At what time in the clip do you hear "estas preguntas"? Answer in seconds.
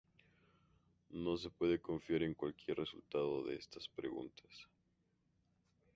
3.55-4.67